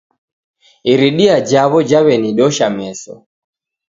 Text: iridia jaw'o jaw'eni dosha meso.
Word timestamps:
iridia 0.91 1.37
jaw'o 1.49 1.79
jaw'eni 1.89 2.31
dosha 2.37 2.67
meso. 2.77 3.13